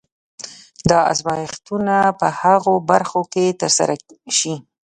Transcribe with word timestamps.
دا 0.89 0.99
ازمایښتونه 1.11 1.95
په 2.19 2.27
هغو 2.41 2.73
برخو 2.89 3.21
کې 3.33 3.45
ترسره 3.61 3.95
شي. 4.37 4.55